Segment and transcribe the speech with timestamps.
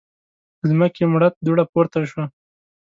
[0.59, 2.25] له ځمکې مړه دوړه پورته شوه.